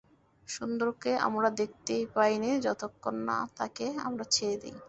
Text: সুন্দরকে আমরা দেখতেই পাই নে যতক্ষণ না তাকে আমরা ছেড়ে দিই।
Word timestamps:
সুন্দরকে 0.47 1.11
আমরা 1.27 1.49
দেখতেই 1.59 2.03
পাই 2.15 2.33
নে 2.39 2.51
যতক্ষণ 2.65 3.15
না 3.27 3.37
তাকে 3.57 3.85
আমরা 4.07 4.25
ছেড়ে 4.33 4.55
দিই। 4.61 4.75